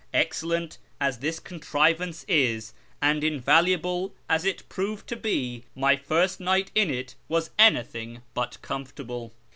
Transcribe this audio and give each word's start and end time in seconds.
Excellent 0.15 0.79
as 0.99 1.19
this 1.19 1.39
contrivance 1.39 2.23
is, 2.27 2.73
and 3.03 3.23
invaluable 3.23 4.15
as 4.27 4.45
it 4.45 4.67
proved 4.67 5.05
to 5.07 5.15
be, 5.15 5.63
my 5.75 5.95
first 5.95 6.39
night 6.39 6.71
in 6.73 6.89
it 6.89 7.13
was 7.29 7.51
anything 7.59 8.23
but 8.33 8.59
comfortable. 8.63 9.31